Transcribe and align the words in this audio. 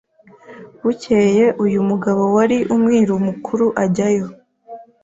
bukeye 0.83 1.45
uyu 1.65 1.79
mugabo 1.89 2.21
wari 2.35 2.57
umwiru 2.75 3.13
mukuru 3.27 3.65
ajyayo 3.83 4.25